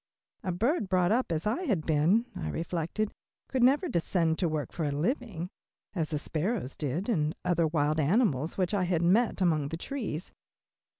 [0.43, 3.11] A bird brought up as I had been, I reflected,
[3.47, 5.49] could never descend to work for a living,
[5.93, 10.33] as the sparrows did, and other wild birds which I had met among the trees.